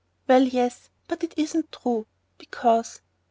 [0.27, 2.07] "Well, yes, but it isn't true...
[2.39, 3.01] because...."